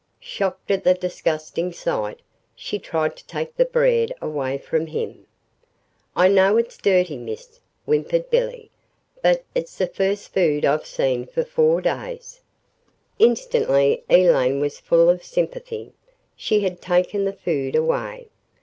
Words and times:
Shocked 0.19 0.71
at 0.71 0.83
the 0.83 0.95
disgusting 0.95 1.71
sight, 1.71 2.21
she 2.55 2.79
tried 2.79 3.15
to 3.17 3.27
take 3.27 3.55
the 3.55 3.65
bread 3.65 4.11
away 4.19 4.57
from 4.57 4.87
him. 4.87 5.27
"I 6.15 6.27
know 6.27 6.57
it's 6.57 6.75
dirty, 6.77 7.17
Miss," 7.17 7.59
whimpered 7.85 8.31
Billy, 8.31 8.71
"but 9.21 9.43
it's 9.53 9.77
the 9.77 9.85
first 9.85 10.33
food 10.33 10.65
I've 10.65 10.87
seen 10.87 11.27
for 11.27 11.45
four 11.45 11.81
days." 11.81 12.41
Instantly 13.19 14.03
Elaine 14.09 14.59
was 14.59 14.79
full 14.79 15.07
of 15.07 15.23
sympathy. 15.23 15.93
She 16.35 16.61
had 16.61 16.81
taken 16.81 17.25
the 17.25 17.33
food 17.33 17.75
away. 17.75 18.29